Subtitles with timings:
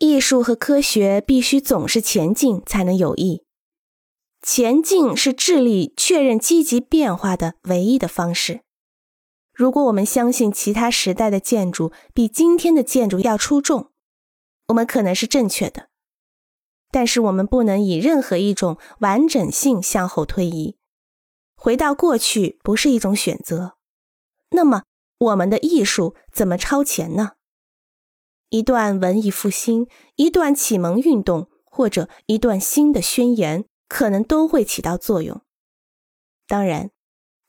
[0.00, 3.44] 艺术和科学必须总是前进才能有益。
[4.42, 8.60] 前进是智力确认积极变化的唯一的方式。
[9.52, 13.90] 如果我们相信其他时代的建筑比今天的建筑要出众，
[14.68, 15.88] 我们可能是正确的。
[16.90, 20.76] 但是我们不能以任何一种完整性向后推移。
[21.56, 23.76] 回到过去不是一种选择。
[24.50, 24.82] 那么，
[25.18, 27.32] 我们的艺术怎么超前呢？
[28.54, 35.42] 一段文艺复兴，一段启蒙运动，或者一段新的宣言，可能都会起到作用。
[36.46, 36.92] 当然，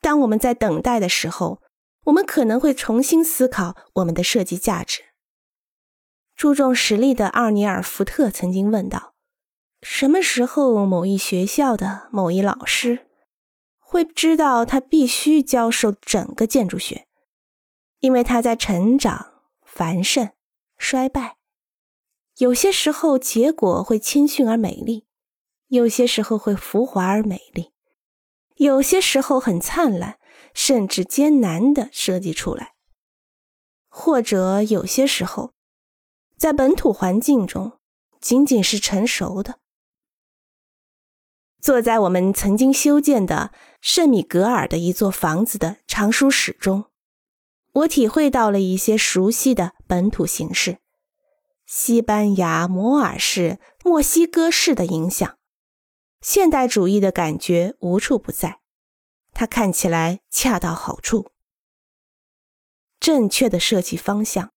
[0.00, 1.60] 当我们在等待的时候，
[2.04, 5.02] 我们可能会重新思考我们的设计价值。
[6.34, 9.12] 注重实力的奥尼尔·福特曾经问道
[9.84, 13.06] ：“什么时候某一学校的某一老师
[13.78, 17.06] 会知道他必须教授整个建筑学？
[17.98, 20.30] 因为他在成长、繁盛。”
[20.84, 21.38] 衰败，
[22.36, 25.06] 有些时候结果会谦逊而美丽，
[25.68, 27.72] 有些时候会浮华而美丽，
[28.56, 30.18] 有些时候很灿烂，
[30.52, 32.74] 甚至艰难的设计出来，
[33.88, 35.54] 或者有些时候，
[36.36, 37.78] 在本土环境中
[38.20, 39.60] 仅仅是成熟的。
[41.62, 46.90] 坐在我们曾经修建的圣米格尔的一座房子的藏书室中。
[47.72, 50.78] 我体会到了一些熟悉的本土形式，
[51.66, 55.38] 西班牙、摩尔式、墨西哥式的影响，
[56.20, 58.60] 现代主义的感觉无处不在。
[59.32, 61.32] 它看起来恰到好处。
[63.00, 64.52] 正确的设计方向，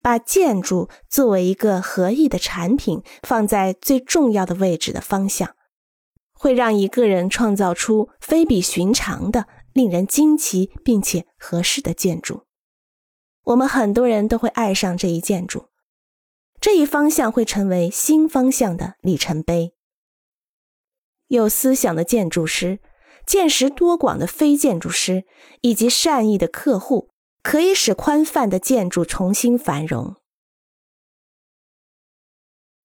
[0.00, 5.56] 把建筑作为一个合意的产品放在最重要的位置的方向，
[6.32, 12.46] 会让一个人创造出非比寻常的、令人惊奇并且合适的建筑。
[13.44, 15.67] 我们很多人都会爱上这一建筑，
[16.70, 19.72] 这一方向会成为新方向的里程碑。
[21.28, 22.80] 有思想的建筑师、
[23.24, 25.24] 见识多广的非建筑师
[25.62, 27.08] 以及善意的客户，
[27.42, 30.16] 可以使宽泛的建筑重新繁荣，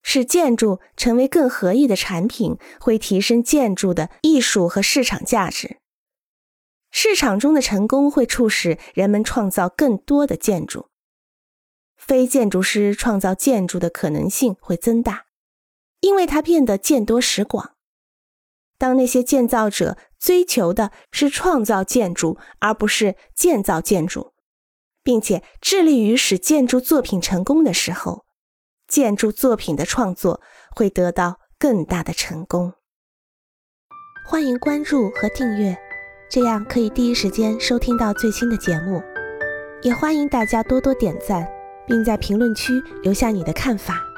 [0.02, 5.82] 使建筑成为更合意的产品，会提升建筑的艺术和市场价值。
[6.90, 10.88] 市场中的成功会促使人们创造更多的建筑，
[12.06, 15.26] 非建筑师创造建筑的可能性会增大，
[16.02, 17.76] 因为它变得见多识广。
[18.78, 24.34] 当那些建造者追求的是创造建筑而不是建造建筑，
[25.02, 28.26] 并且致力于使建筑作品成功的时候，
[28.88, 30.42] 建筑作品的创作
[30.76, 32.74] 会得到更大的成功。
[34.28, 35.78] 欢迎关注和订阅。
[36.30, 39.02] 这样可以第一时间收听到最新的节目，
[39.84, 41.48] 也欢迎大家多多点赞，
[41.86, 44.13] 并在评论区留下你的看法。